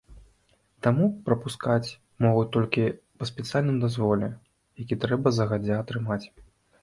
Таму 0.85 1.05
прапускаць 1.27 1.95
могуць 2.25 2.47
толькі 2.55 2.87
па 3.23 3.29
спецыяльным 3.31 3.77
дазволе, 3.85 4.27
які 4.83 4.95
трэба 5.07 5.27
загадзя 5.41 5.75
атрымаць. 5.85 6.23